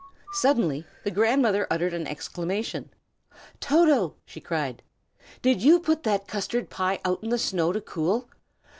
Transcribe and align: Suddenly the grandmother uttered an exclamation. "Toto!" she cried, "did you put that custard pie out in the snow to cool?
Suddenly 0.31 0.87
the 1.03 1.11
grandmother 1.11 1.67
uttered 1.69 1.93
an 1.93 2.07
exclamation. 2.07 2.89
"Toto!" 3.59 4.15
she 4.25 4.41
cried, 4.41 4.81
"did 5.43 5.61
you 5.61 5.79
put 5.79 6.01
that 6.01 6.27
custard 6.27 6.71
pie 6.71 6.99
out 7.05 7.21
in 7.23 7.29
the 7.29 7.37
snow 7.37 7.71
to 7.71 7.81
cool? 7.81 8.27